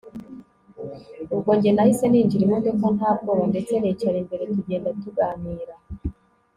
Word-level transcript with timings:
ubwo 1.33 1.51
njye 1.57 1.71
nahise 1.73 2.05
ninjira 2.07 2.43
imodoka 2.47 2.85
ntabwoba 2.95 3.43
ndetse 3.51 3.73
nicara 3.77 4.17
imbere 4.23 4.43
tugenda 4.55 4.89
tuganira 5.01 5.75